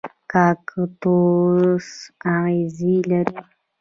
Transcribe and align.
کاکتوس 0.31 1.87
اغزي 2.35 2.95
لري 3.09 3.39